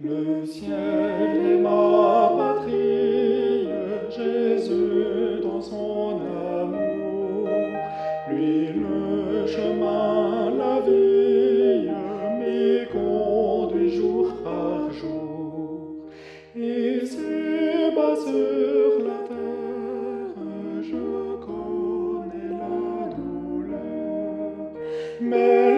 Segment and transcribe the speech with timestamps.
[0.00, 3.66] Le ciel est ma patrie,
[4.16, 6.20] Jésus dans son
[6.60, 7.48] amour,
[8.30, 11.90] lui le chemin, la vie,
[12.38, 15.96] m'y conduit jour par jour.
[16.54, 20.38] Il s'est bas sur la terre,
[20.80, 21.06] je
[21.44, 24.52] connais la douleur,
[25.20, 25.77] mais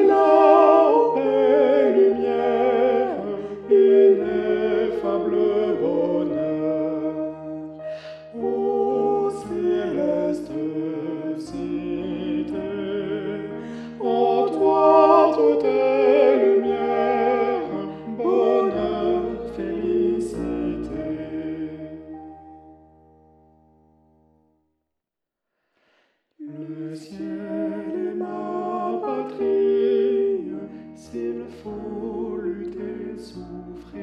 [26.59, 30.53] Le ciel est ma patrie,
[30.95, 34.01] s'il faut lutter, souffrir.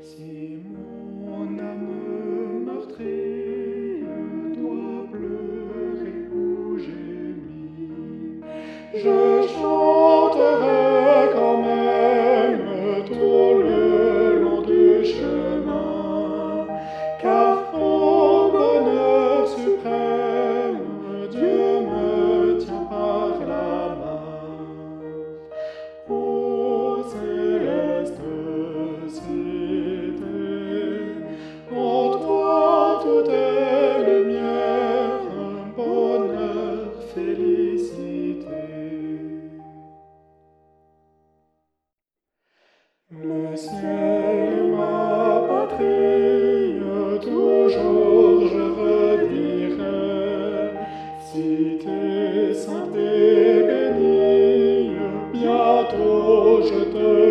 [0.00, 4.04] Si mon âme meurtrie
[4.56, 8.44] doit pleurer ou gémir,
[8.94, 10.73] je chanterai.
[56.70, 57.23] je te